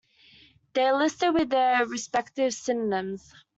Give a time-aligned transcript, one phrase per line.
[0.73, 3.35] They are listed with their respective synonyms.